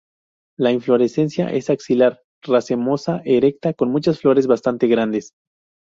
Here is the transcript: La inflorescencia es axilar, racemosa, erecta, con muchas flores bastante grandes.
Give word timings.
La 0.57 0.71
inflorescencia 0.71 1.49
es 1.51 1.69
axilar, 1.69 2.23
racemosa, 2.41 3.21
erecta, 3.23 3.75
con 3.75 3.91
muchas 3.91 4.19
flores 4.19 4.47
bastante 4.47 4.87
grandes. 4.87 5.33